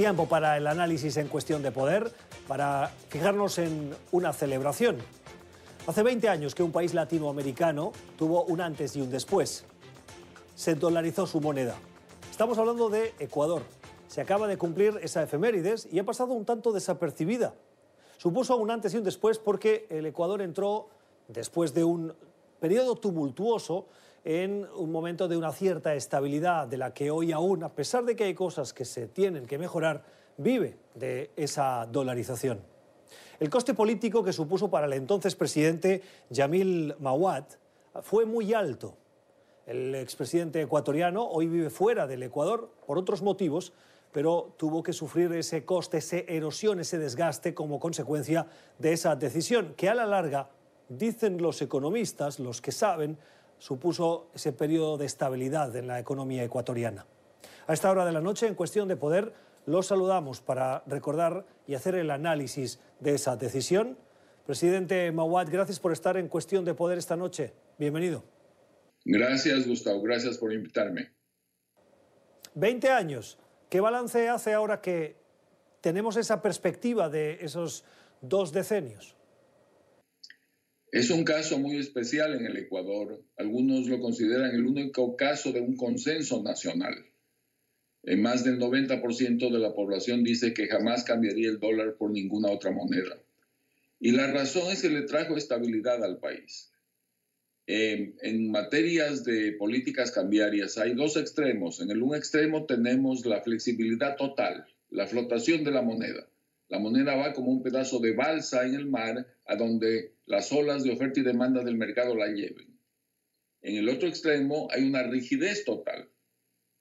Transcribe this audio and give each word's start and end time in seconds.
Tiempo 0.00 0.24
para 0.24 0.56
el 0.56 0.66
análisis 0.66 1.18
en 1.18 1.28
cuestión 1.28 1.62
de 1.62 1.72
poder, 1.72 2.10
para 2.48 2.90
fijarnos 3.10 3.58
en 3.58 3.94
una 4.12 4.32
celebración. 4.32 4.96
Hace 5.86 6.02
20 6.02 6.26
años 6.26 6.54
que 6.54 6.62
un 6.62 6.72
país 6.72 6.94
latinoamericano 6.94 7.92
tuvo 8.16 8.44
un 8.44 8.62
antes 8.62 8.96
y 8.96 9.02
un 9.02 9.10
después. 9.10 9.66
Se 10.54 10.74
dolarizó 10.74 11.26
su 11.26 11.42
moneda. 11.42 11.74
Estamos 12.30 12.56
hablando 12.56 12.88
de 12.88 13.12
Ecuador. 13.18 13.60
Se 14.08 14.22
acaba 14.22 14.46
de 14.48 14.56
cumplir 14.56 14.98
esa 15.02 15.22
efemérides 15.22 15.86
y 15.92 15.98
ha 15.98 16.04
pasado 16.04 16.32
un 16.32 16.46
tanto 16.46 16.72
desapercibida. 16.72 17.52
Supuso 18.16 18.56
un 18.56 18.70
antes 18.70 18.94
y 18.94 18.96
un 18.96 19.04
después 19.04 19.38
porque 19.38 19.86
el 19.90 20.06
Ecuador 20.06 20.40
entró, 20.40 20.88
después 21.28 21.74
de 21.74 21.84
un 21.84 22.14
periodo 22.58 22.96
tumultuoso, 22.96 23.84
en 24.24 24.66
un 24.76 24.92
momento 24.92 25.28
de 25.28 25.36
una 25.36 25.52
cierta 25.52 25.94
estabilidad 25.94 26.66
de 26.66 26.76
la 26.76 26.92
que 26.92 27.10
hoy 27.10 27.32
aún, 27.32 27.64
a 27.64 27.74
pesar 27.74 28.04
de 28.04 28.16
que 28.16 28.24
hay 28.24 28.34
cosas 28.34 28.72
que 28.72 28.84
se 28.84 29.06
tienen 29.06 29.46
que 29.46 29.58
mejorar, 29.58 30.04
vive 30.36 30.76
de 30.94 31.30
esa 31.36 31.86
dolarización. 31.90 32.60
El 33.38 33.48
coste 33.48 33.72
político 33.72 34.22
que 34.22 34.32
supuso 34.32 34.70
para 34.70 34.86
el 34.86 34.92
entonces 34.92 35.34
presidente 35.34 36.02
Yamil 36.28 36.94
Mawad 36.98 37.44
fue 38.02 38.26
muy 38.26 38.52
alto. 38.52 38.94
El 39.66 39.94
expresidente 39.94 40.60
ecuatoriano 40.60 41.26
hoy 41.26 41.46
vive 41.46 41.70
fuera 41.70 42.06
del 42.06 42.22
Ecuador 42.22 42.70
por 42.86 42.98
otros 42.98 43.22
motivos, 43.22 43.72
pero 44.12 44.52
tuvo 44.56 44.82
que 44.82 44.92
sufrir 44.92 45.32
ese 45.32 45.64
coste, 45.64 45.98
esa 45.98 46.18
erosión, 46.18 46.80
ese 46.80 46.98
desgaste 46.98 47.54
como 47.54 47.78
consecuencia 47.78 48.46
de 48.78 48.92
esa 48.92 49.16
decisión, 49.16 49.74
que 49.76 49.88
a 49.88 49.94
la 49.94 50.06
larga, 50.06 50.50
dicen 50.88 51.40
los 51.40 51.62
economistas, 51.62 52.40
los 52.40 52.60
que 52.60 52.72
saben, 52.72 53.16
supuso 53.60 54.30
ese 54.34 54.52
periodo 54.52 54.98
de 54.98 55.06
estabilidad 55.06 55.76
en 55.76 55.86
la 55.86 56.00
economía 56.00 56.42
ecuatoriana. 56.42 57.06
A 57.68 57.72
esta 57.72 57.90
hora 57.90 58.04
de 58.04 58.12
la 58.12 58.20
noche, 58.20 58.48
en 58.48 58.56
cuestión 58.56 58.88
de 58.88 58.96
poder, 58.96 59.32
los 59.66 59.86
saludamos 59.86 60.40
para 60.40 60.82
recordar 60.86 61.46
y 61.68 61.74
hacer 61.74 61.94
el 61.94 62.10
análisis 62.10 62.80
de 62.98 63.14
esa 63.14 63.36
decisión. 63.36 63.96
Presidente 64.46 65.12
Mawad, 65.12 65.48
gracias 65.50 65.78
por 65.78 65.92
estar 65.92 66.16
en 66.16 66.28
cuestión 66.28 66.64
de 66.64 66.74
poder 66.74 66.98
esta 66.98 67.16
noche. 67.16 67.52
Bienvenido. 67.78 68.24
Gracias, 69.04 69.68
Gustavo. 69.68 70.02
Gracias 70.02 70.38
por 70.38 70.52
invitarme. 70.52 71.12
20 72.54 72.90
años. 72.90 73.38
¿Qué 73.68 73.80
balance 73.80 74.28
hace 74.28 74.54
ahora 74.54 74.80
que 74.80 75.16
tenemos 75.80 76.16
esa 76.16 76.42
perspectiva 76.42 77.08
de 77.08 77.38
esos 77.42 77.84
dos 78.20 78.52
decenios? 78.52 79.16
Es 80.92 81.10
un 81.10 81.22
caso 81.22 81.58
muy 81.58 81.76
especial 81.76 82.34
en 82.34 82.46
el 82.46 82.56
Ecuador. 82.56 83.22
Algunos 83.36 83.86
lo 83.86 84.00
consideran 84.00 84.52
el 84.54 84.66
único 84.66 85.16
caso 85.16 85.52
de 85.52 85.60
un 85.60 85.76
consenso 85.76 86.42
nacional. 86.42 87.06
En 88.02 88.22
más 88.22 88.42
del 88.42 88.58
90% 88.58 89.52
de 89.52 89.58
la 89.58 89.72
población 89.72 90.24
dice 90.24 90.52
que 90.52 90.66
jamás 90.66 91.04
cambiaría 91.04 91.48
el 91.48 91.60
dólar 91.60 91.94
por 91.96 92.10
ninguna 92.10 92.50
otra 92.50 92.72
moneda. 92.72 93.22
Y 94.00 94.12
la 94.12 94.32
razón 94.32 94.72
es 94.72 94.82
que 94.82 94.88
le 94.88 95.02
trajo 95.02 95.36
estabilidad 95.36 96.02
al 96.02 96.18
país. 96.18 96.72
en 97.66 98.50
materias 98.50 99.22
de 99.22 99.52
políticas 99.52 100.10
cambiarias 100.10 100.76
hay 100.76 100.94
dos 100.94 101.16
extremos. 101.16 101.80
En 101.80 101.92
el 101.92 102.02
un 102.02 102.16
extremo 102.16 102.66
tenemos 102.66 103.24
la 103.26 103.42
flexibilidad 103.42 104.16
total, 104.16 104.66
la 104.90 105.06
flotación 105.06 105.62
de 105.62 105.70
la 105.70 105.82
moneda. 105.82 106.26
La 106.70 106.78
moneda 106.78 107.16
va 107.16 107.32
como 107.32 107.50
un 107.50 107.62
pedazo 107.62 107.98
de 107.98 108.12
balsa 108.12 108.64
en 108.64 108.74
el 108.74 108.86
mar 108.86 109.26
a 109.44 109.56
donde 109.56 110.14
las 110.24 110.52
olas 110.52 110.84
de 110.84 110.92
oferta 110.92 111.18
y 111.18 111.24
demanda 111.24 111.64
del 111.64 111.76
mercado 111.76 112.14
la 112.14 112.28
lleven. 112.28 112.78
En 113.60 113.74
el 113.74 113.88
otro 113.88 114.08
extremo 114.08 114.68
hay 114.70 114.84
una 114.84 115.02
rigidez 115.02 115.64
total, 115.64 116.08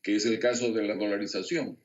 que 0.04 0.16
es 0.16 0.28
el 0.28 0.38
caso 0.38 0.72
de 0.74 0.84
la 0.84 0.96
dolarización. 0.96 1.80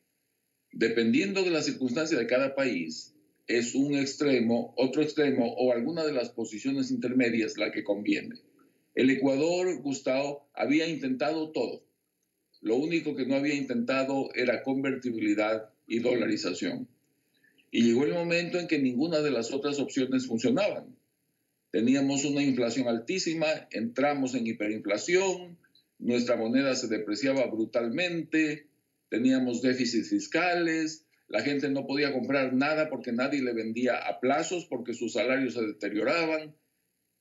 Dependiendo 0.71 1.45
de 1.45 1.51
la 1.51 1.63
circunstancia 1.63 2.19
de 2.19 2.27
cada 2.27 2.55
país, 2.55 3.15
es 3.47 3.75
un 3.75 3.95
extremo, 3.95 4.75
otro 4.77 5.03
extremo 5.03 5.55
o 5.55 5.73
alguna 5.73 6.05
de 6.05 6.13
las 6.13 6.29
posiciones 6.29 6.91
intermedias 6.91 7.57
la 7.57 7.73
que 7.73 7.85
conviene. 7.85 8.37
El 8.95 9.09
Ecuador, 9.09 9.81
Gustavo, 9.81 10.51
había 10.53 10.87
intentado 10.87 11.53
todo. 11.53 11.87
Lo 12.61 12.77
único 12.77 13.17
que 13.17 13.25
no 13.25 13.37
había 13.37 13.55
intentado 13.55 14.29
era 14.35 14.63
convertibilidad 14.63 15.71
y 15.87 16.01
dolarización. 16.01 16.89
Y 17.75 17.83
llegó 17.83 18.05
el 18.05 18.13
momento 18.13 18.61
en 18.61 18.69
que 18.69 18.79
ninguna 18.79 19.19
de 19.19 19.33
las 19.33 19.53
otras 19.53 19.81
opciones 19.81 20.29
funcionaban. 20.29 20.97
Teníamos 21.73 22.25
una 22.25 22.41
inflación 22.41 22.87
altísima, 22.87 23.49
entramos 23.73 24.37
en 24.37 24.47
hiperinflación, 24.47 25.59
nuestra 25.99 26.37
moneda 26.37 26.77
se 26.77 26.87
depreciaba 26.87 27.45
brutalmente, 27.47 28.69
teníamos 29.09 29.61
déficits 29.61 30.09
fiscales, 30.09 31.05
la 31.27 31.43
gente 31.43 31.69
no 31.69 31.85
podía 31.85 32.13
comprar 32.13 32.53
nada 32.55 32.89
porque 32.89 33.11
nadie 33.11 33.43
le 33.43 33.53
vendía 33.53 34.07
a 34.07 34.21
plazos 34.21 34.67
porque 34.67 34.95
sus 34.95 35.15
salarios 35.15 35.55
se 35.55 35.63
deterioraban. 35.63 36.55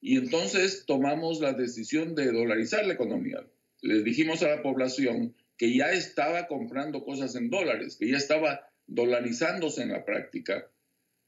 Y 0.01 0.17
entonces 0.17 0.83
tomamos 0.85 1.41
la 1.41 1.53
decisión 1.53 2.13
de 2.13 2.31
dolarizar 2.31 2.85
la 2.85 2.93
economía. 2.93 3.43
Les 3.81 4.03
dijimos 4.03 4.43
a 4.43 4.49
la 4.49 4.61
población 4.61 5.33
que 5.57 5.75
ya 5.75 5.93
estaba 5.93 6.45
comprando 6.45 7.03
cosas 7.03 7.35
en 7.35 7.49
dólares, 7.49 7.97
que 7.99 8.07
ya 8.07 8.17
estaba 8.17 8.69
dolarizándose 8.87 9.81
en 9.81 9.89
la 9.89 10.05
práctica. 10.05 10.69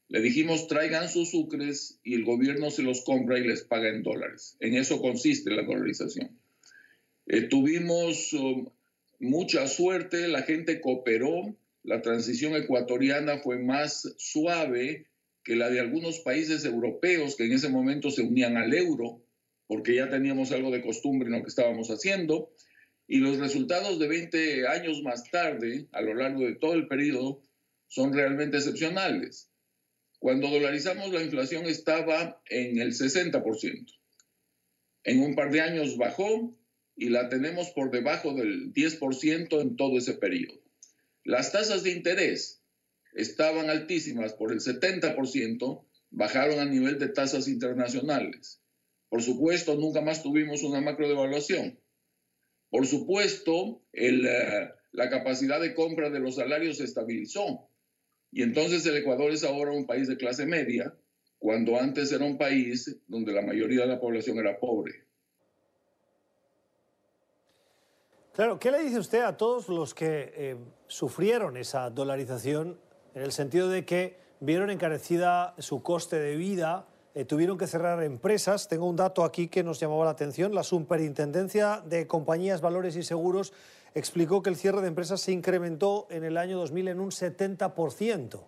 Le 0.08 0.20
dijimos, 0.20 0.68
traigan 0.68 1.08
sus 1.08 1.30
sucres 1.30 1.98
y 2.04 2.14
el 2.14 2.24
gobierno 2.24 2.70
se 2.70 2.82
los 2.82 3.02
compra 3.02 3.38
y 3.38 3.46
les 3.46 3.64
paga 3.64 3.88
en 3.88 4.02
dólares. 4.02 4.56
En 4.60 4.74
eso 4.76 5.00
consiste 5.00 5.50
la 5.50 5.64
dolarización. 5.64 6.38
Eh, 7.26 7.42
tuvimos 7.42 8.32
um, 8.34 8.68
mucha 9.18 9.66
suerte, 9.66 10.28
la 10.28 10.42
gente 10.42 10.80
cooperó, 10.80 11.56
la 11.82 12.02
transición 12.02 12.54
ecuatoriana 12.54 13.38
fue 13.38 13.58
más 13.58 14.14
suave 14.18 15.06
que 15.42 15.56
la 15.56 15.70
de 15.70 15.80
algunos 15.80 16.20
países 16.20 16.64
europeos 16.64 17.36
que 17.36 17.44
en 17.44 17.52
ese 17.52 17.68
momento 17.68 18.10
se 18.10 18.22
unían 18.22 18.56
al 18.56 18.74
euro, 18.74 19.22
porque 19.66 19.94
ya 19.94 20.08
teníamos 20.08 20.52
algo 20.52 20.70
de 20.70 20.82
costumbre 20.82 21.28
en 21.28 21.34
lo 21.34 21.42
que 21.42 21.48
estábamos 21.48 21.88
haciendo. 21.88 22.50
Y 23.08 23.18
los 23.18 23.38
resultados 23.38 23.98
de 23.98 24.08
20 24.08 24.66
años 24.68 25.02
más 25.02 25.30
tarde, 25.30 25.88
a 25.92 26.00
lo 26.02 26.14
largo 26.14 26.40
de 26.40 26.56
todo 26.56 26.74
el 26.74 26.88
periodo, 26.88 27.42
son 27.88 28.12
realmente 28.12 28.56
excepcionales. 28.56 29.50
Cuando 30.18 30.48
dolarizamos 30.48 31.12
la 31.12 31.22
inflación 31.22 31.66
estaba 31.66 32.42
en 32.48 32.78
el 32.78 32.92
60%. 32.92 33.86
En 35.04 35.20
un 35.22 35.36
par 35.36 35.52
de 35.52 35.60
años 35.60 35.96
bajó 35.96 36.58
y 36.96 37.10
la 37.10 37.28
tenemos 37.28 37.70
por 37.70 37.90
debajo 37.90 38.34
del 38.34 38.72
10% 38.72 39.60
en 39.60 39.76
todo 39.76 39.98
ese 39.98 40.14
periodo. 40.14 40.60
Las 41.22 41.52
tasas 41.52 41.82
de 41.82 41.90
interés 41.90 42.62
estaban 43.14 43.70
altísimas 43.70 44.32
por 44.32 44.52
el 44.52 44.60
70%, 44.60 45.84
bajaron 46.10 46.58
a 46.58 46.64
nivel 46.64 46.98
de 46.98 47.08
tasas 47.08 47.46
internacionales. 47.46 48.60
Por 49.08 49.22
supuesto, 49.22 49.76
nunca 49.76 50.00
más 50.00 50.22
tuvimos 50.22 50.62
una 50.62 50.80
macro 50.80 51.08
devaluación. 51.08 51.78
Por 52.70 52.86
supuesto, 52.86 53.82
eh, 53.92 54.70
la 54.92 55.10
capacidad 55.10 55.60
de 55.60 55.74
compra 55.74 56.10
de 56.10 56.20
los 56.20 56.36
salarios 56.36 56.78
se 56.78 56.84
estabilizó. 56.84 57.68
Y 58.32 58.42
entonces 58.42 58.84
el 58.86 58.96
Ecuador 58.96 59.30
es 59.30 59.44
ahora 59.44 59.72
un 59.72 59.86
país 59.86 60.08
de 60.08 60.16
clase 60.16 60.46
media, 60.46 60.94
cuando 61.38 61.78
antes 61.78 62.10
era 62.12 62.24
un 62.24 62.38
país 62.38 62.98
donde 63.06 63.32
la 63.32 63.42
mayoría 63.42 63.82
de 63.82 63.88
la 63.88 64.00
población 64.00 64.38
era 64.38 64.58
pobre. 64.58 65.06
Claro, 68.34 68.58
¿qué 68.58 68.70
le 68.70 68.82
dice 68.82 68.98
usted 68.98 69.22
a 69.22 69.36
todos 69.36 69.68
los 69.68 69.94
que 69.94 70.32
eh, 70.34 70.56
sufrieron 70.88 71.56
esa 71.56 71.88
dolarización 71.88 72.78
en 73.14 73.22
el 73.22 73.32
sentido 73.32 73.70
de 73.70 73.86
que 73.86 74.18
vieron 74.40 74.68
encarecida 74.68 75.54
su 75.58 75.82
coste 75.82 76.18
de 76.18 76.36
vida, 76.36 76.86
eh, 77.16 77.24
tuvieron 77.24 77.56
que 77.56 77.66
cerrar 77.66 78.02
empresas? 78.04 78.68
Tengo 78.68 78.86
un 78.86 78.94
dato 78.94 79.24
aquí 79.24 79.48
que 79.48 79.64
nos 79.64 79.80
llamaba 79.80 80.04
la 80.04 80.10
atención. 80.10 80.54
La 80.54 80.62
Superintendencia 80.62 81.82
de 81.84 82.06
Compañías, 82.06 82.60
Valores 82.60 82.94
y 82.94 83.02
Seguros 83.02 83.54
explicó 83.94 84.42
que 84.42 84.50
el 84.50 84.56
cierre 84.56 84.82
de 84.82 84.88
empresas 84.88 85.22
se 85.22 85.32
incrementó 85.32 86.06
en 86.10 86.24
el 86.24 86.36
año 86.36 86.58
2000 86.58 86.88
en 86.88 87.00
un 87.00 87.10
70%. 87.10 88.46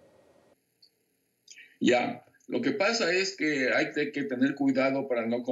Ya, 1.81 2.27
lo 2.47 2.61
que 2.61 2.73
pasa 2.73 3.11
es 3.11 3.35
que 3.37 3.71
hay 3.73 3.91
que 4.13 4.25
tener 4.25 4.55
cuidado 4.55 5.09
para 5.09 5.25
no 5.25 5.43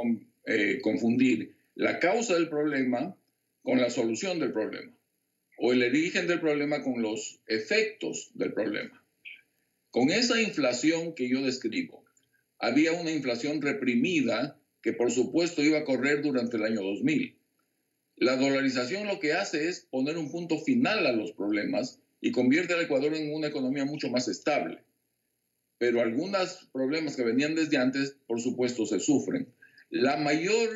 eh, 0.45 0.81
confundir 0.83 1.57
la 1.75 1.99
causa 1.99 2.35
del 2.35 2.51
problema 2.51 3.17
con 3.63 3.81
la 3.81 3.89
solución 3.89 4.39
del 4.41 4.53
problema 4.53 4.93
o 5.57 5.73
el 5.73 5.83
origen 5.83 6.27
del 6.27 6.41
problema 6.41 6.83
con 6.83 7.01
los 7.01 7.41
efectos 7.47 8.31
del 8.35 8.53
problema. 8.53 9.03
Con 9.91 10.11
esa 10.11 10.39
inflación 10.43 11.15
que 11.15 11.31
yo 11.31 11.41
describo, 11.41 12.06
había 12.59 12.93
una 12.93 13.11
inflación 13.11 13.63
reprimida 13.63 14.59
que 14.83 14.93
por 14.93 15.11
supuesto 15.11 15.63
iba 15.63 15.79
a 15.79 15.85
correr 15.85 16.23
durante 16.23 16.57
el 16.57 16.65
año 16.65 16.83
2000. 16.83 17.37
La 18.17 18.37
dolarización 18.37 19.07
lo 19.07 19.21
que 19.21 19.35
hace 19.35 19.69
es 19.69 19.81
poner 19.81 20.17
un 20.17 20.31
punto 20.31 20.59
final 20.61 21.07
a 21.07 21.13
los 21.13 21.33
problemas 21.33 22.01
y 22.21 22.33
convierte 22.33 22.73
al 22.73 22.83
Ecuador 22.83 23.15
en 23.15 23.35
una 23.35 23.49
economía 23.49 23.85
mucho 23.85 24.09
más 24.09 24.29
estable. 24.29 24.85
Pero 25.79 26.01
algunos 26.01 26.71
problemas 26.73 27.17
que 27.17 27.25
venían 27.25 27.55
desde 27.55 27.77
antes, 27.77 28.17
por 28.27 28.41
supuesto, 28.41 28.87
se 28.87 29.01
sufren. 29.01 29.53
La 29.91 30.17
mayor 30.17 30.71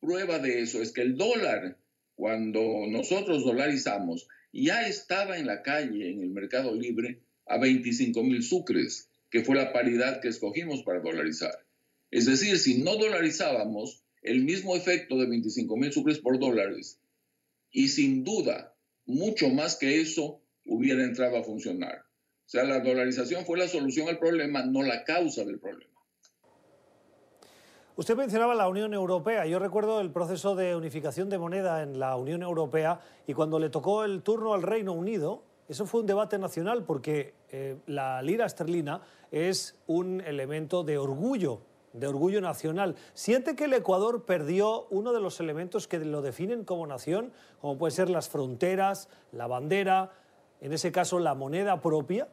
prueba 0.00 0.38
de 0.38 0.62
eso 0.62 0.80
es 0.80 0.92
que 0.92 1.02
el 1.02 1.16
dólar, 1.16 1.78
cuando 2.14 2.86
nosotros 2.88 3.44
dolarizamos, 3.44 4.28
ya 4.52 4.86
estaba 4.86 5.36
en 5.38 5.46
la 5.46 5.62
calle, 5.62 6.10
en 6.10 6.22
el 6.22 6.30
mercado 6.30 6.74
libre, 6.74 7.20
a 7.46 7.58
25 7.58 8.22
mil 8.22 8.42
sucres, 8.42 9.10
que 9.32 9.42
fue 9.42 9.56
la 9.56 9.72
paridad 9.72 10.20
que 10.20 10.28
escogimos 10.28 10.82
para 10.82 11.00
dolarizar. 11.00 11.64
Es 12.10 12.26
decir, 12.26 12.58
si 12.58 12.82
no 12.82 12.96
dolarizábamos, 12.96 14.04
el 14.20 14.44
mismo 14.44 14.76
efecto 14.76 15.16
de 15.16 15.26
25 15.26 15.74
mil 15.78 15.90
sucres 15.90 16.18
por 16.18 16.38
dólares, 16.38 17.00
y 17.70 17.88
sin 17.88 18.24
duda, 18.24 18.74
mucho 19.06 19.48
más 19.48 19.76
que 19.76 20.02
eso, 20.02 20.42
hubiera 20.66 21.02
entrado 21.02 21.38
a 21.38 21.42
funcionar. 21.42 22.04
O 22.46 22.48
sea, 22.52 22.64
la 22.64 22.80
dolarización 22.80 23.46
fue 23.46 23.58
la 23.58 23.66
solución 23.66 24.06
al 24.10 24.18
problema, 24.18 24.66
no 24.66 24.82
la 24.82 25.02
causa 25.04 25.44
del 25.44 25.58
problema. 25.58 25.90
Usted 27.96 28.14
mencionaba 28.14 28.54
la 28.54 28.68
Unión 28.68 28.92
Europea. 28.92 29.46
Yo 29.46 29.58
recuerdo 29.58 30.02
el 30.02 30.10
proceso 30.10 30.54
de 30.54 30.76
unificación 30.76 31.30
de 31.30 31.38
moneda 31.38 31.82
en 31.82 31.98
la 31.98 32.16
Unión 32.16 32.42
Europea 32.42 33.00
y 33.26 33.32
cuando 33.32 33.58
le 33.58 33.70
tocó 33.70 34.04
el 34.04 34.22
turno 34.22 34.52
al 34.52 34.62
Reino 34.62 34.92
Unido, 34.92 35.44
eso 35.68 35.86
fue 35.86 36.00
un 36.00 36.06
debate 36.06 36.38
nacional 36.38 36.84
porque 36.84 37.34
eh, 37.50 37.76
la 37.86 38.20
lira 38.22 38.46
esterlina 38.46 39.02
es 39.30 39.76
un 39.86 40.20
elemento 40.20 40.84
de 40.84 40.98
orgullo, 40.98 41.62
de 41.92 42.06
orgullo 42.06 42.40
nacional. 42.40 42.96
¿Siente 43.14 43.56
que 43.56 43.64
el 43.64 43.72
Ecuador 43.72 44.24
perdió 44.24 44.86
uno 44.90 45.12
de 45.12 45.20
los 45.20 45.40
elementos 45.40 45.88
que 45.88 45.98
lo 45.98 46.22
definen 46.22 46.64
como 46.64 46.86
nación, 46.86 47.32
como 47.60 47.78
pueden 47.78 47.94
ser 47.94 48.10
las 48.10 48.28
fronteras, 48.28 49.08
la 49.32 49.46
bandera, 49.46 50.12
en 50.60 50.72
ese 50.72 50.92
caso 50.92 51.18
la 51.18 51.34
moneda 51.34 51.80
propia? 51.80 52.28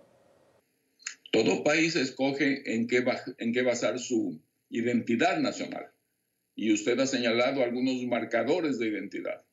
Todo 1.32 1.64
país 1.64 1.96
escoge 1.96 2.75
en 2.75 2.88
qué, 2.88 3.04
en 3.38 3.54
qué 3.54 3.62
basar 3.62 4.00
su, 4.00 4.42
identidad 4.70 5.40
nacional. 5.40 5.92
Y 6.56 6.74
usted 6.74 7.00
ha 7.00 7.08
señalado 7.08 7.64
algunos 7.64 8.04
marcadores 8.06 8.80
de 8.80 8.88
identidad. 8.88 9.46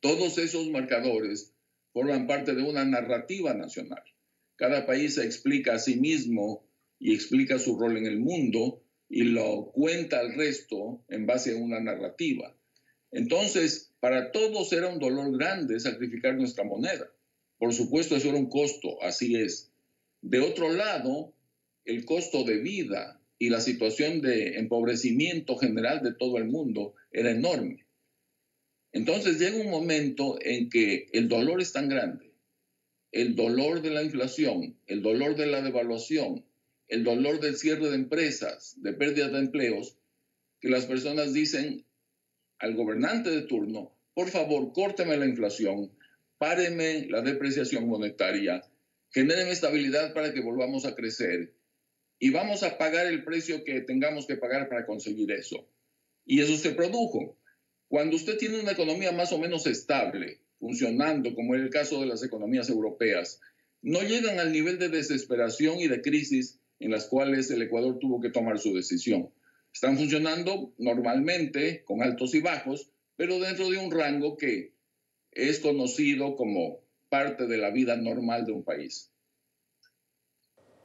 Todos 0.00 0.38
esos 0.38 0.68
marcadores 0.68 1.53
forman 1.94 2.26
parte 2.26 2.54
de 2.54 2.62
una 2.62 2.84
narrativa 2.84 3.54
nacional. 3.54 4.02
Cada 4.56 4.84
país 4.84 5.14
se 5.14 5.24
explica 5.24 5.74
a 5.74 5.78
sí 5.78 5.96
mismo 5.96 6.66
y 6.98 7.14
explica 7.14 7.58
su 7.58 7.78
rol 7.78 7.96
en 7.96 8.06
el 8.06 8.18
mundo 8.18 8.82
y 9.08 9.22
lo 9.22 9.70
cuenta 9.72 10.18
al 10.18 10.34
resto 10.34 11.04
en 11.08 11.24
base 11.24 11.52
a 11.52 11.56
una 11.56 11.80
narrativa. 11.80 12.54
Entonces, 13.12 13.92
para 14.00 14.32
todos 14.32 14.72
era 14.72 14.88
un 14.88 14.98
dolor 14.98 15.38
grande 15.38 15.78
sacrificar 15.78 16.34
nuestra 16.34 16.64
moneda. 16.64 17.08
Por 17.58 17.72
supuesto, 17.72 18.16
eso 18.16 18.30
era 18.30 18.38
un 18.38 18.48
costo, 18.48 19.00
así 19.02 19.36
es. 19.36 19.70
De 20.20 20.40
otro 20.40 20.72
lado, 20.72 21.32
el 21.84 22.04
costo 22.04 22.42
de 22.42 22.58
vida 22.58 23.20
y 23.38 23.50
la 23.50 23.60
situación 23.60 24.20
de 24.20 24.58
empobrecimiento 24.58 25.56
general 25.56 26.02
de 26.02 26.12
todo 26.12 26.38
el 26.38 26.46
mundo 26.46 26.94
era 27.12 27.30
enorme. 27.30 27.83
Entonces 28.94 29.40
llega 29.40 29.58
un 29.58 29.70
momento 29.70 30.38
en 30.40 30.70
que 30.70 31.08
el 31.12 31.28
dolor 31.28 31.60
es 31.60 31.72
tan 31.72 31.88
grande, 31.88 32.32
el 33.10 33.34
dolor 33.34 33.82
de 33.82 33.90
la 33.90 34.04
inflación, 34.04 34.78
el 34.86 35.02
dolor 35.02 35.34
de 35.34 35.46
la 35.46 35.62
devaluación, 35.62 36.44
el 36.86 37.02
dolor 37.02 37.40
del 37.40 37.56
cierre 37.56 37.90
de 37.90 37.96
empresas, 37.96 38.74
de 38.76 38.92
pérdida 38.92 39.28
de 39.30 39.40
empleos, 39.40 39.98
que 40.60 40.68
las 40.68 40.86
personas 40.86 41.34
dicen 41.34 41.84
al 42.60 42.76
gobernante 42.76 43.30
de 43.30 43.42
turno, 43.42 43.98
por 44.14 44.28
favor, 44.28 44.72
córteme 44.72 45.16
la 45.16 45.26
inflación, 45.26 45.90
páreme 46.38 47.08
la 47.10 47.20
depreciación 47.20 47.88
monetaria, 47.88 48.62
genéreme 49.10 49.50
estabilidad 49.50 50.14
para 50.14 50.32
que 50.32 50.40
volvamos 50.40 50.86
a 50.86 50.94
crecer 50.94 51.52
y 52.20 52.30
vamos 52.30 52.62
a 52.62 52.78
pagar 52.78 53.08
el 53.08 53.24
precio 53.24 53.64
que 53.64 53.80
tengamos 53.80 54.28
que 54.28 54.36
pagar 54.36 54.68
para 54.68 54.86
conseguir 54.86 55.32
eso. 55.32 55.68
Y 56.24 56.40
eso 56.40 56.56
se 56.56 56.70
produjo. 56.70 57.36
Cuando 57.94 58.16
usted 58.16 58.38
tiene 58.38 58.58
una 58.58 58.72
economía 58.72 59.12
más 59.12 59.32
o 59.32 59.38
menos 59.38 59.68
estable, 59.68 60.40
funcionando, 60.58 61.32
como 61.32 61.54
en 61.54 61.60
el 61.60 61.70
caso 61.70 62.00
de 62.00 62.06
las 62.06 62.24
economías 62.24 62.68
europeas, 62.68 63.40
no 63.82 64.00
llegan 64.02 64.40
al 64.40 64.50
nivel 64.50 64.80
de 64.80 64.88
desesperación 64.88 65.78
y 65.78 65.86
de 65.86 66.02
crisis 66.02 66.58
en 66.80 66.90
las 66.90 67.06
cuales 67.06 67.52
el 67.52 67.62
Ecuador 67.62 68.00
tuvo 68.00 68.20
que 68.20 68.30
tomar 68.30 68.58
su 68.58 68.74
decisión. 68.74 69.30
Están 69.72 69.96
funcionando 69.96 70.74
normalmente, 70.76 71.84
con 71.84 72.02
altos 72.02 72.34
y 72.34 72.40
bajos, 72.40 72.90
pero 73.14 73.38
dentro 73.38 73.70
de 73.70 73.78
un 73.78 73.92
rango 73.92 74.36
que 74.36 74.72
es 75.30 75.60
conocido 75.60 76.34
como 76.34 76.80
parte 77.08 77.46
de 77.46 77.58
la 77.58 77.70
vida 77.70 77.94
normal 77.94 78.44
de 78.44 78.50
un 78.54 78.64
país 78.64 79.13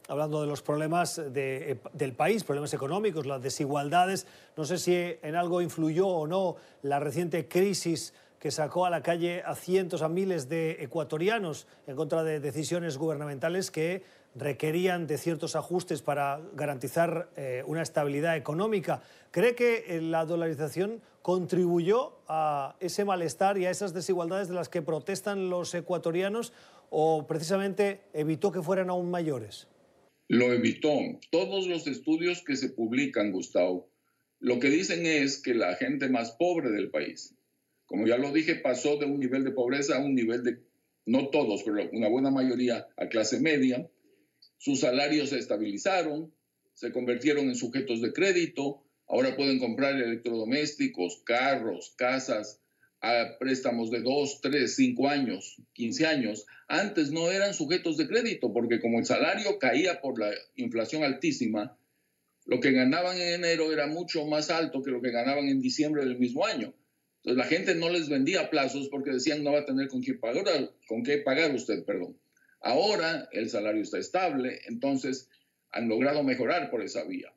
hablando 0.09 0.41
de 0.41 0.47
los 0.47 0.61
problemas 0.61 1.21
del 1.31 2.13
país, 2.17 2.43
problemas 2.43 2.73
económicos, 2.73 3.25
las 3.25 3.41
desigualdades. 3.41 4.27
No 4.57 4.65
sé 4.65 4.77
si 4.79 4.95
en 4.95 5.35
algo 5.35 5.61
influyó 5.61 6.07
o 6.07 6.27
no 6.27 6.55
la 6.81 6.99
reciente 6.99 7.47
crisis 7.47 8.13
que 8.39 8.51
sacó 8.51 8.85
a 8.85 8.89
la 8.89 9.03
calle 9.03 9.43
a 9.45 9.53
cientos, 9.53 10.01
a 10.01 10.09
miles 10.09 10.49
de 10.49 10.83
ecuatorianos 10.83 11.67
en 11.87 11.95
contra 11.95 12.23
de 12.23 12.39
decisiones 12.39 12.97
gubernamentales 12.97 13.69
que 13.69 14.03
requerían 14.35 15.07
de 15.07 15.17
ciertos 15.17 15.55
ajustes 15.55 16.01
para 16.01 16.39
garantizar 16.53 17.29
eh, 17.35 17.63
una 17.65 17.81
estabilidad 17.81 18.35
económica. 18.35 19.01
¿Cree 19.31 19.55
que 19.55 19.85
eh, 19.87 20.01
la 20.01 20.25
dolarización 20.25 21.01
contribuyó 21.21 22.13
a 22.27 22.75
ese 22.79 23.05
malestar 23.05 23.57
y 23.57 23.65
a 23.65 23.71
esas 23.71 23.93
desigualdades 23.93 24.47
de 24.47 24.53
las 24.53 24.69
que 24.69 24.81
protestan 24.81 25.49
los 25.49 25.73
ecuatorianos 25.75 26.53
o 26.89 27.27
precisamente 27.27 28.01
evitó 28.13 28.51
que 28.51 28.61
fueran 28.61 28.89
aún 28.89 29.11
mayores? 29.11 29.67
Lo 30.29 30.53
evitó. 30.53 30.91
Todos 31.31 31.67
los 31.67 31.87
estudios 31.87 32.43
que 32.43 32.55
se 32.55 32.69
publican, 32.69 33.31
Gustavo, 33.31 33.91
lo 34.39 34.59
que 34.59 34.69
dicen 34.69 35.05
es 35.05 35.41
que 35.41 35.53
la 35.53 35.75
gente 35.75 36.07
más 36.07 36.31
pobre 36.31 36.69
del 36.69 36.91
país, 36.91 37.35
como 37.87 38.07
ya 38.07 38.17
lo 38.17 38.31
dije, 38.31 38.55
pasó 38.55 38.97
de 38.97 39.05
un 39.05 39.19
nivel 39.19 39.43
de 39.43 39.51
pobreza 39.51 39.97
a 39.97 39.99
un 39.99 40.13
nivel 40.13 40.43
de, 40.43 40.59
no 41.05 41.29
todos, 41.29 41.63
pero 41.63 41.89
una 41.91 42.07
buena 42.07 42.29
mayoría, 42.29 42.87
a 42.95 43.07
clase 43.07 43.39
media. 43.39 43.89
Sus 44.59 44.81
salarios 44.81 45.29
se 45.29 45.39
estabilizaron, 45.39 46.31
se 46.75 46.91
convirtieron 46.91 47.45
en 47.45 47.55
sujetos 47.55 47.99
de 47.99 48.13
crédito, 48.13 48.83
ahora 49.07 49.35
pueden 49.35 49.57
comprar 49.57 49.95
electrodomésticos, 49.95 51.23
carros, 51.25 51.95
casas, 51.97 52.61
a 53.01 53.37
préstamos 53.39 53.91
de 53.91 54.01
2, 54.01 54.41
3, 54.41 54.75
5 54.75 55.07
años, 55.07 55.57
15 55.73 56.05
años, 56.05 56.45
antes 56.67 57.11
no 57.11 57.31
eran 57.31 57.53
sujetos 57.53 57.97
de 57.97 58.07
crédito, 58.07 58.51
porque 58.53 58.79
como 58.79 58.99
el 58.99 59.05
salario 59.05 59.57
caía 59.57 60.01
por 60.01 60.19
la 60.19 60.31
inflación 60.55 61.03
altísima, 61.03 61.77
lo 62.45 62.59
que 62.59 62.71
ganaban 62.71 63.17
en 63.17 63.35
enero 63.35 63.71
era 63.71 63.87
mucho 63.87 64.25
más 64.25 64.49
alto 64.49 64.81
que 64.83 64.91
lo 64.91 65.01
que 65.01 65.11
ganaban 65.11 65.47
en 65.47 65.61
diciembre 65.61 66.03
del 66.03 66.17
mismo 66.17 66.45
año. 66.45 66.73
Entonces 67.17 67.37
la 67.37 67.45
gente 67.45 67.75
no 67.75 67.89
les 67.89 68.09
vendía 68.09 68.49
plazos 68.49 68.87
porque 68.89 69.11
decían 69.11 69.43
no 69.43 69.51
va 69.51 69.59
a 69.59 69.65
tener 69.65 69.87
con 69.87 70.01
qué 70.01 70.13
pagar, 70.13 70.71
con 70.87 71.03
qué 71.03 71.17
pagar 71.19 71.53
usted, 71.53 71.83
perdón. 71.85 72.17
Ahora 72.61 73.29
el 73.31 73.49
salario 73.49 73.81
está 73.81 73.97
estable, 73.97 74.61
entonces 74.67 75.29
han 75.71 75.87
logrado 75.87 76.23
mejorar 76.23 76.69
por 76.69 76.81
esa 76.81 77.03
vía. 77.03 77.33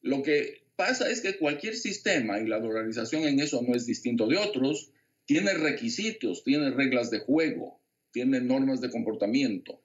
Lo 0.00 0.22
que 0.22 0.63
pasa 0.76 1.10
es 1.10 1.20
que 1.20 1.38
cualquier 1.38 1.76
sistema, 1.76 2.40
y 2.40 2.46
la 2.46 2.60
dolarización 2.60 3.24
en 3.24 3.40
eso 3.40 3.62
no 3.62 3.74
es 3.74 3.86
distinto 3.86 4.26
de 4.26 4.38
otros, 4.38 4.90
tiene 5.26 5.54
requisitos, 5.54 6.44
tiene 6.44 6.70
reglas 6.70 7.10
de 7.10 7.20
juego, 7.20 7.80
tiene 8.10 8.40
normas 8.40 8.80
de 8.80 8.90
comportamiento. 8.90 9.82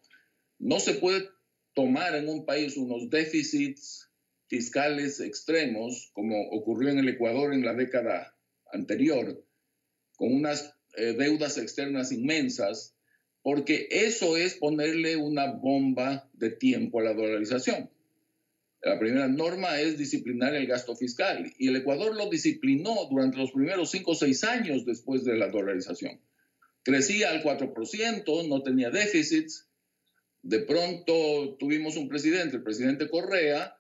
No 0.58 0.80
se 0.80 0.96
puede 0.96 1.30
tomar 1.74 2.16
en 2.16 2.28
un 2.28 2.46
país 2.46 2.76
unos 2.78 3.10
déficits 3.10 4.10
fiscales 4.48 5.20
extremos, 5.20 6.10
como 6.14 6.50
ocurrió 6.50 6.90
en 6.90 7.00
el 7.00 7.10
Ecuador 7.10 7.54
en 7.54 7.64
la 7.64 7.74
década 7.74 8.36
anterior, 8.74 9.46
con 10.18 10.34
unas 10.34 10.76
eh, 10.98 11.14
deudas 11.14 11.58
externas 11.58 12.12
inmensas, 12.12 12.96
porque 13.42 13.88
eso 13.92 14.36
es 14.36 14.56
ponerle 14.56 15.16
una 15.16 15.54
bomba 15.54 16.30
de 16.34 16.50
tiempo 16.50 17.00
a 17.00 17.04
la 17.04 17.14
dolarización. 17.14 17.90
La 18.82 18.98
primera 18.98 19.28
norma 19.28 19.80
es 19.80 19.98
disciplinar 19.98 20.56
el 20.56 20.66
gasto 20.66 20.96
fiscal 20.96 21.52
y 21.58 21.68
el 21.68 21.76
Ecuador 21.76 22.16
lo 22.16 22.30
disciplinó 22.30 23.08
durante 23.10 23.38
los 23.38 23.52
primeros 23.52 23.92
cinco 23.92 24.12
o 24.12 24.16
seis 24.16 24.44
años 24.46 24.86
después 24.86 25.26
de 25.26 25.36
la 25.36 25.50
dolarización. 25.50 26.22
Crecía 26.84 27.32
al 27.32 27.44
4%, 27.44 28.48
no 28.48 28.64
tenía 28.64 28.90
déficits. 28.90 29.68
De 30.42 30.60
pronto 30.60 31.58
tuvimos 31.60 31.98
un 31.98 32.08
presidente, 32.08 32.56
el 32.56 32.64
presidente 32.64 33.10
Correa, 33.10 33.76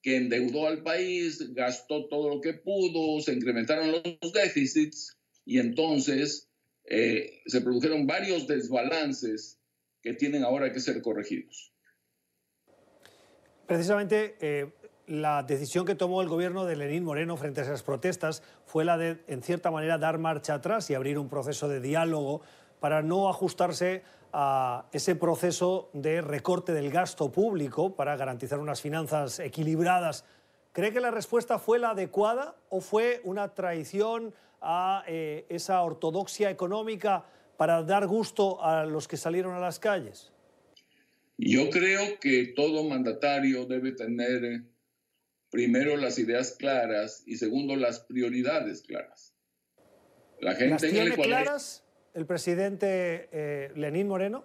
que 0.00 0.16
endeudó 0.16 0.68
al 0.68 0.82
país, 0.82 1.52
gastó 1.52 2.08
todo 2.08 2.30
lo 2.30 2.40
que 2.40 2.54
pudo, 2.54 3.20
se 3.20 3.34
incrementaron 3.34 3.92
los 3.92 4.32
déficits 4.32 5.18
y 5.44 5.58
entonces 5.58 6.48
eh, 6.86 7.42
se 7.46 7.60
produjeron 7.60 8.06
varios 8.06 8.46
desbalances 8.46 9.58
que 10.02 10.14
tienen 10.14 10.44
ahora 10.44 10.72
que 10.72 10.80
ser 10.80 11.02
corregidos. 11.02 11.73
Precisamente 13.66 14.36
eh, 14.40 14.72
la 15.06 15.42
decisión 15.42 15.86
que 15.86 15.94
tomó 15.94 16.22
el 16.22 16.28
gobierno 16.28 16.64
de 16.64 16.76
Lenín 16.76 17.04
Moreno 17.04 17.36
frente 17.36 17.60
a 17.60 17.64
esas 17.64 17.82
protestas 17.82 18.42
fue 18.66 18.84
la 18.84 18.98
de, 18.98 19.22
en 19.26 19.42
cierta 19.42 19.70
manera, 19.70 19.98
dar 19.98 20.18
marcha 20.18 20.54
atrás 20.54 20.90
y 20.90 20.94
abrir 20.94 21.18
un 21.18 21.28
proceso 21.28 21.68
de 21.68 21.80
diálogo 21.80 22.42
para 22.80 23.02
no 23.02 23.28
ajustarse 23.28 24.02
a 24.32 24.86
ese 24.92 25.14
proceso 25.14 25.88
de 25.92 26.20
recorte 26.20 26.72
del 26.72 26.90
gasto 26.90 27.30
público 27.30 27.94
para 27.94 28.16
garantizar 28.16 28.58
unas 28.58 28.80
finanzas 28.82 29.38
equilibradas. 29.38 30.24
¿Cree 30.72 30.92
que 30.92 31.00
la 31.00 31.10
respuesta 31.10 31.58
fue 31.58 31.78
la 31.78 31.90
adecuada 31.90 32.56
o 32.68 32.80
fue 32.80 33.20
una 33.24 33.54
traición 33.54 34.34
a 34.60 35.04
eh, 35.06 35.46
esa 35.48 35.80
ortodoxia 35.82 36.50
económica 36.50 37.24
para 37.56 37.82
dar 37.82 38.06
gusto 38.06 38.62
a 38.62 38.84
los 38.84 39.06
que 39.06 39.16
salieron 39.16 39.54
a 39.54 39.60
las 39.60 39.78
calles? 39.78 40.33
Yo 41.36 41.70
creo 41.70 42.18
que 42.20 42.52
todo 42.54 42.84
mandatario 42.84 43.66
debe 43.66 43.92
tener 43.92 44.62
primero 45.50 45.96
las 45.96 46.18
ideas 46.18 46.56
claras 46.58 47.22
y 47.26 47.36
segundo 47.36 47.76
las 47.76 48.00
prioridades 48.00 48.82
claras. 48.82 49.34
La 50.40 50.54
gente 50.54 50.70
¿Las 50.72 50.92
tiene 50.92 51.10
claras 51.12 51.84
el 52.14 52.26
presidente 52.26 53.28
eh, 53.32 53.72
Lenín 53.76 54.08
Moreno? 54.08 54.44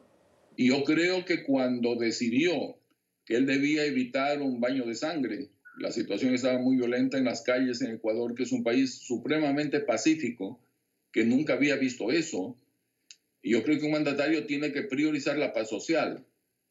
Y 0.55 0.69
yo 0.69 0.83
creo 0.83 1.25
que 1.25 1.43
cuando 1.43 1.95
decidió 1.95 2.77
que 3.25 3.35
él 3.35 3.45
debía 3.45 3.85
evitar 3.85 4.41
un 4.41 4.59
baño 4.59 4.85
de 4.85 4.95
sangre, 4.95 5.49
la 5.77 5.91
situación 5.91 6.33
estaba 6.33 6.59
muy 6.59 6.75
violenta 6.75 7.17
en 7.17 7.25
las 7.25 7.41
calles 7.41 7.81
en 7.81 7.91
Ecuador, 7.91 8.35
que 8.35 8.43
es 8.43 8.51
un 8.51 8.63
país 8.63 8.95
supremamente 8.95 9.79
pacífico, 9.79 10.59
que 11.11 11.23
nunca 11.23 11.53
había 11.53 11.75
visto 11.75 12.11
eso. 12.11 12.57
Y 13.41 13.51
yo 13.51 13.63
creo 13.63 13.79
que 13.79 13.85
un 13.85 13.93
mandatario 13.93 14.45
tiene 14.45 14.73
que 14.73 14.83
priorizar 14.83 15.37
la 15.37 15.53
paz 15.53 15.69
social. 15.69 16.25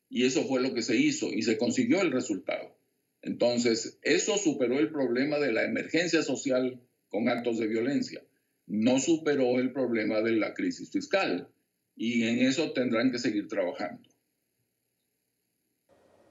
Y 0.09 0.25
eso 0.25 0.45
fue 0.45 0.61
lo 0.61 0.75
que 0.75 0.83
se 0.83 0.97
hizo 0.97 1.27
y 1.27 1.43
se 1.43 1.59
consiguió 1.59 2.01
el 2.01 2.13
resultado. 2.13 2.77
Entonces, 3.23 3.99
eso 4.03 4.37
superó 4.39 4.79
el 4.79 4.91
problema 4.91 5.39
de 5.39 5.53
la 5.53 5.65
emergencia 5.65 6.23
social 6.23 6.81
con 7.09 7.29
actos 7.29 7.59
de 7.59 7.67
violencia. 7.67 8.23
No 8.67 9.01
superó 9.01 9.59
el 9.59 9.73
problema 9.73 10.21
de 10.21 10.33
la 10.33 10.55
crisis 10.55 10.91
fiscal. 10.91 11.49
Y 11.97 12.29
en 12.29 12.39
eso 12.39 12.73
tendrán 12.73 13.11
que 13.11 13.19
seguir 13.19 13.49
trabajando. 13.49 14.09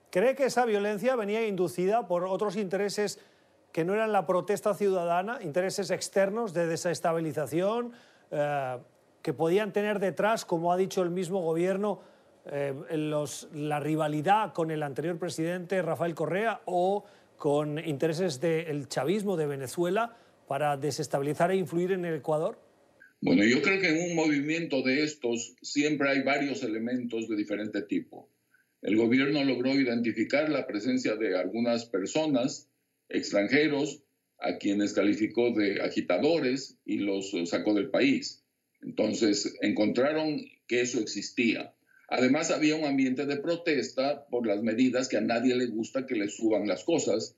¿Cree 0.09 0.35
que 0.35 0.45
esa 0.45 0.65
violencia 0.65 1.15
venía 1.15 1.45
inducida 1.45 2.07
por 2.07 2.25
otros 2.25 2.55
intereses 2.55 3.19
que 3.73 3.83
no 3.83 3.93
eran 3.93 4.13
la 4.13 4.25
protesta 4.25 4.73
ciudadana, 4.73 5.39
intereses 5.43 5.91
externos 5.91 6.53
de 6.53 6.67
desestabilización, 6.67 7.91
eh, 8.31 8.77
que 9.21 9.33
podían 9.33 9.73
tener 9.73 9.99
detrás, 9.99 10.45
como 10.45 10.71
ha 10.71 10.77
dicho 10.77 11.03
el 11.03 11.09
mismo 11.09 11.41
gobierno, 11.41 12.01
eh, 12.51 12.73
la 13.53 13.79
rivalidad 13.79 14.53
con 14.53 14.71
el 14.71 14.83
anterior 14.83 15.17
presidente 15.17 15.81
Rafael 15.81 16.15
Correa 16.15 16.61
o 16.65 17.05
con 17.37 17.77
intereses 17.79 18.39
del 18.41 18.87
chavismo 18.87 19.37
de 19.37 19.45
Venezuela 19.45 20.15
para 20.47 20.77
desestabilizar 20.77 21.51
e 21.51 21.57
influir 21.57 21.91
en 21.91 22.05
el 22.05 22.15
Ecuador? 22.15 22.59
Bueno, 23.21 23.43
yo 23.43 23.61
creo 23.61 23.81
que 23.81 23.89
en 23.89 24.11
un 24.11 24.15
movimiento 24.15 24.81
de 24.81 25.03
estos 25.03 25.55
siempre 25.61 26.09
hay 26.09 26.23
varios 26.23 26.63
elementos 26.63 27.27
de 27.27 27.35
diferente 27.35 27.81
tipo. 27.81 28.29
El 28.81 28.95
gobierno 28.95 29.43
logró 29.43 29.71
identificar 29.71 30.49
la 30.49 30.67
presencia 30.67 31.15
de 31.15 31.37
algunas 31.37 31.85
personas, 31.85 32.69
extranjeros, 33.09 34.03
a 34.39 34.57
quienes 34.57 34.93
calificó 34.93 35.51
de 35.51 35.81
agitadores 35.81 36.77
y 36.85 36.99
los 36.99 37.33
sacó 37.45 37.73
del 37.73 37.89
país. 37.89 38.43
Entonces 38.81 39.57
encontraron 39.61 40.39
que 40.67 40.81
eso 40.81 40.99
existía. 40.99 41.73
Además, 42.07 42.51
había 42.51 42.75
un 42.75 42.85
ambiente 42.85 43.25
de 43.25 43.37
protesta 43.37 44.27
por 44.27 44.47
las 44.47 44.63
medidas 44.63 45.09
que 45.09 45.17
a 45.17 45.21
nadie 45.21 45.55
le 45.55 45.65
gusta 45.65 46.05
que 46.05 46.15
le 46.15 46.29
suban 46.29 46.67
las 46.67 46.83
cosas, 46.83 47.35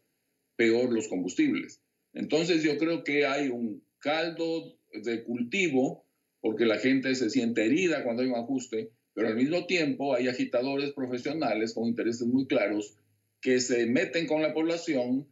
peor 0.56 0.94
los 0.94 1.08
combustibles. 1.08 1.82
Entonces, 2.14 2.64
yo 2.64 2.78
creo 2.78 3.04
que 3.04 3.26
hay 3.26 3.50
un 3.50 3.84
caldo 4.00 4.78
de 4.94 5.24
cultivo 5.24 6.06
porque 6.42 6.66
la 6.66 6.78
gente 6.78 7.16
se 7.16 7.30
siente 7.30 7.66
herida 7.66 8.04
cuando 8.04 8.22
hay 8.22 8.30
un 8.30 8.36
ajuste, 8.36 8.92
pero 9.14 9.28
al 9.28 9.36
mismo 9.36 9.66
tiempo 9.66 10.16
hay 10.16 10.28
agitadores 10.28 10.94
profesionales 10.94 11.74
con 11.74 11.88
intereses 11.88 12.28
muy 12.28 12.48
claros 12.48 12.96
que 13.42 13.60
se 13.60 13.86
meten 13.88 14.28
con 14.28 14.42
la 14.42 14.54
población 14.54 15.28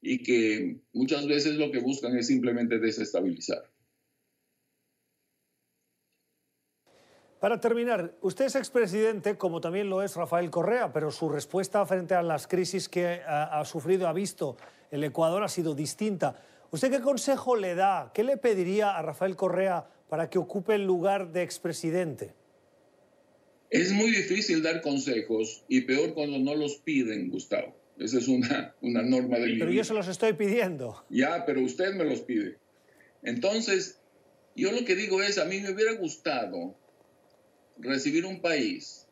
y 0.00 0.18
que 0.22 0.80
muchas 0.92 1.26
veces 1.26 1.54
lo 1.54 1.70
que 1.70 1.78
buscan 1.78 2.16
es 2.16 2.26
simplemente 2.26 2.78
desestabilizar. 2.78 3.71
Para 7.42 7.60
terminar, 7.60 8.14
usted 8.20 8.44
es 8.44 8.54
expresidente, 8.54 9.36
como 9.36 9.60
también 9.60 9.90
lo 9.90 10.00
es 10.04 10.14
Rafael 10.14 10.48
Correa, 10.48 10.92
pero 10.92 11.10
su 11.10 11.28
respuesta 11.28 11.84
frente 11.84 12.14
a 12.14 12.22
las 12.22 12.46
crisis 12.46 12.88
que 12.88 13.20
ha, 13.26 13.64
sufrido, 13.64 14.06
ha 14.06 14.12
visto 14.12 14.56
el 14.92 15.02
Ecuador 15.02 15.42
ha 15.42 15.48
sido 15.48 15.74
distinta. 15.74 16.40
¿Usted 16.70 16.92
qué 16.92 17.00
consejo 17.00 17.56
le 17.56 17.74
da, 17.74 18.12
qué 18.14 18.22
le 18.22 18.36
pediría 18.36 18.96
a 18.96 19.02
Rafael 19.02 19.34
Correa 19.34 19.88
para 20.08 20.30
que 20.30 20.38
ocupe 20.38 20.76
el 20.76 20.86
lugar 20.86 21.32
de 21.32 21.42
expresidente? 21.42 22.32
Es 23.70 23.90
muy 23.90 24.12
difícil 24.12 24.62
dar 24.62 24.80
consejos 24.80 25.64
y 25.66 25.80
peor 25.80 26.14
cuando 26.14 26.38
no 26.38 26.54
los 26.54 26.76
piden, 26.76 27.28
Gustavo. 27.28 27.74
Esa 27.98 28.18
es 28.18 28.28
una, 28.28 28.76
una 28.82 29.02
norma 29.02 29.40
del 29.40 29.58
Pero 29.58 29.72
yo 29.72 29.82
se 29.82 29.94
los 29.94 30.06
estoy 30.06 30.34
pidiendo. 30.34 31.04
Ya, 31.10 31.44
pero 31.44 31.60
usted 31.62 31.92
me 31.94 32.04
los 32.04 32.20
pide. 32.20 32.58
Entonces, 33.24 34.00
yo 34.54 34.70
lo 34.70 34.84
que 34.84 34.94
digo 34.94 35.20
es, 35.20 35.38
a 35.38 35.44
mí 35.44 35.58
me 35.58 35.72
hubiera 35.72 35.94
gustado 35.94 36.80
recibir 37.82 38.24
un 38.24 38.40
país 38.40 39.06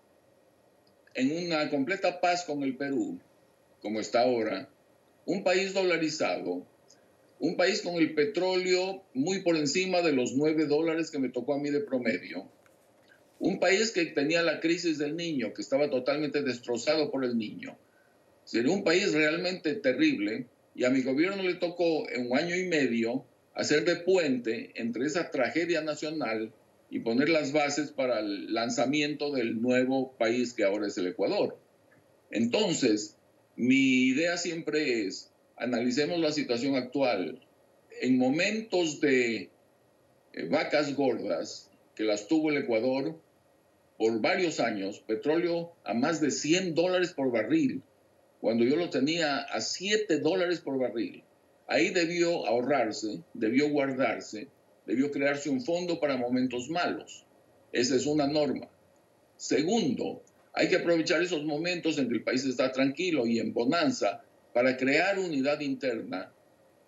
en 1.14 1.46
una 1.46 1.68
completa 1.70 2.20
paz 2.20 2.44
con 2.44 2.62
el 2.62 2.76
Perú, 2.76 3.18
como 3.82 4.00
está 4.00 4.22
ahora, 4.22 4.68
un 5.26 5.42
país 5.42 5.74
dolarizado, 5.74 6.64
un 7.40 7.56
país 7.56 7.82
con 7.82 7.96
el 7.96 8.14
petróleo 8.14 9.02
muy 9.12 9.42
por 9.42 9.56
encima 9.56 10.02
de 10.02 10.12
los 10.12 10.34
9 10.34 10.66
dólares 10.66 11.10
que 11.10 11.18
me 11.18 11.30
tocó 11.30 11.54
a 11.54 11.58
mí 11.58 11.70
de 11.70 11.80
promedio, 11.80 12.48
un 13.38 13.58
país 13.58 13.90
que 13.90 14.06
tenía 14.06 14.42
la 14.42 14.60
crisis 14.60 14.98
del 14.98 15.16
niño, 15.16 15.52
que 15.52 15.62
estaba 15.62 15.90
totalmente 15.90 16.42
destrozado 16.42 17.10
por 17.10 17.24
el 17.24 17.38
niño. 17.38 17.76
Sería 18.44 18.72
un 18.72 18.84
país 18.84 19.12
realmente 19.12 19.74
terrible 19.74 20.46
y 20.74 20.84
a 20.84 20.90
mi 20.90 21.02
gobierno 21.02 21.42
le 21.42 21.54
tocó 21.54 22.08
en 22.10 22.30
un 22.30 22.38
año 22.38 22.54
y 22.54 22.66
medio 22.66 23.24
hacer 23.54 23.84
de 23.84 23.96
puente 23.96 24.72
entre 24.74 25.06
esa 25.06 25.30
tragedia 25.30 25.80
nacional 25.80 26.52
y 26.90 27.00
poner 27.00 27.28
las 27.28 27.52
bases 27.52 27.92
para 27.92 28.18
el 28.18 28.52
lanzamiento 28.52 29.30
del 29.30 29.62
nuevo 29.62 30.12
país 30.18 30.52
que 30.52 30.64
ahora 30.64 30.88
es 30.88 30.98
el 30.98 31.06
Ecuador. 31.06 31.56
Entonces, 32.32 33.16
mi 33.54 34.08
idea 34.08 34.36
siempre 34.36 35.06
es, 35.06 35.30
analicemos 35.56 36.18
la 36.18 36.32
situación 36.32 36.74
actual. 36.74 37.40
En 38.00 38.18
momentos 38.18 39.00
de 39.00 39.50
eh, 40.32 40.48
vacas 40.50 40.94
gordas, 40.96 41.70
que 41.94 42.02
las 42.02 42.26
tuvo 42.26 42.50
el 42.50 42.58
Ecuador 42.58 43.20
por 43.96 44.20
varios 44.20 44.58
años, 44.58 45.00
petróleo 45.00 45.72
a 45.84 45.94
más 45.94 46.20
de 46.20 46.32
100 46.32 46.74
dólares 46.74 47.12
por 47.12 47.30
barril, 47.30 47.82
cuando 48.40 48.64
yo 48.64 48.74
lo 48.74 48.90
tenía 48.90 49.38
a 49.38 49.60
7 49.60 50.18
dólares 50.18 50.60
por 50.60 50.78
barril. 50.78 51.22
Ahí 51.68 51.90
debió 51.90 52.46
ahorrarse, 52.46 53.20
debió 53.34 53.68
guardarse 53.68 54.48
debió 54.90 55.12
crearse 55.12 55.48
un 55.48 55.60
fondo 55.60 56.00
para 56.00 56.16
momentos 56.16 56.68
malos. 56.68 57.24
Esa 57.72 57.94
es 57.94 58.06
una 58.06 58.26
norma. 58.26 58.66
Segundo, 59.36 60.20
hay 60.52 60.68
que 60.68 60.76
aprovechar 60.76 61.22
esos 61.22 61.44
momentos 61.44 61.96
en 61.98 62.08
que 62.08 62.16
el 62.16 62.24
país 62.24 62.44
está 62.44 62.72
tranquilo 62.72 63.24
y 63.24 63.38
en 63.38 63.54
bonanza 63.54 64.22
para 64.52 64.76
crear 64.76 65.20
unidad 65.20 65.60
interna, 65.60 66.32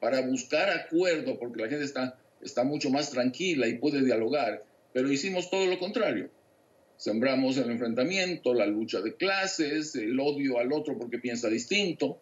para 0.00 0.20
buscar 0.22 0.68
acuerdo, 0.68 1.38
porque 1.38 1.62
la 1.62 1.68
gente 1.68 1.84
está, 1.84 2.18
está 2.40 2.64
mucho 2.64 2.90
más 2.90 3.10
tranquila 3.10 3.68
y 3.68 3.78
puede 3.78 4.04
dialogar, 4.04 4.64
pero 4.92 5.12
hicimos 5.12 5.48
todo 5.48 5.66
lo 5.66 5.78
contrario. 5.78 6.28
Sembramos 6.96 7.56
el 7.56 7.70
enfrentamiento, 7.70 8.52
la 8.52 8.66
lucha 8.66 9.00
de 9.00 9.14
clases, 9.14 9.94
el 9.94 10.18
odio 10.18 10.58
al 10.58 10.72
otro 10.72 10.98
porque 10.98 11.18
piensa 11.18 11.48
distinto. 11.48 12.18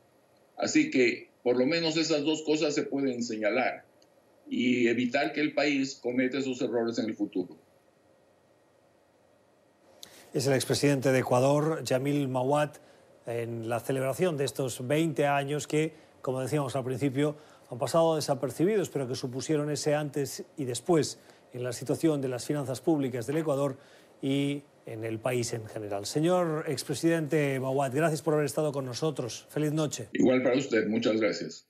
Así 0.58 0.90
que 0.90 1.30
por 1.42 1.56
lo 1.58 1.64
menos 1.64 1.96
esas 1.96 2.22
dos 2.22 2.42
cosas 2.42 2.74
se 2.74 2.82
pueden 2.82 3.22
señalar 3.22 3.89
y 4.50 4.88
evitar 4.88 5.32
que 5.32 5.40
el 5.40 5.54
país 5.54 5.98
cometa 6.02 6.38
esos 6.38 6.60
errores 6.60 6.98
en 6.98 7.06
el 7.06 7.14
futuro. 7.14 7.56
Es 10.34 10.46
el 10.46 10.54
expresidente 10.54 11.12
de 11.12 11.20
Ecuador, 11.20 11.82
Yamil 11.84 12.28
Mawat, 12.28 12.78
en 13.26 13.68
la 13.68 13.80
celebración 13.80 14.36
de 14.36 14.44
estos 14.44 14.86
20 14.86 15.26
años 15.26 15.66
que, 15.66 15.92
como 16.20 16.40
decíamos 16.40 16.74
al 16.74 16.84
principio, 16.84 17.36
han 17.70 17.78
pasado 17.78 18.16
desapercibidos, 18.16 18.90
pero 18.90 19.06
que 19.06 19.14
supusieron 19.14 19.70
ese 19.70 19.94
antes 19.94 20.44
y 20.56 20.64
después 20.64 21.18
en 21.52 21.62
la 21.62 21.72
situación 21.72 22.20
de 22.20 22.28
las 22.28 22.44
finanzas 22.44 22.80
públicas 22.80 23.26
del 23.26 23.38
Ecuador 23.38 23.76
y 24.20 24.62
en 24.86 25.04
el 25.04 25.20
país 25.20 25.52
en 25.52 25.66
general. 25.66 26.06
Señor 26.06 26.64
expresidente 26.66 27.58
Mawat, 27.60 27.94
gracias 27.94 28.22
por 28.22 28.34
haber 28.34 28.46
estado 28.46 28.72
con 28.72 28.84
nosotros. 28.84 29.46
Feliz 29.50 29.72
noche. 29.72 30.08
Igual 30.12 30.42
para 30.42 30.56
usted, 30.56 30.88
muchas 30.88 31.20
gracias. 31.20 31.69